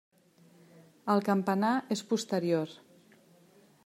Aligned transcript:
El 1.15 1.21
campanar 1.27 1.73
és 1.97 2.03
posterior. 2.13 2.73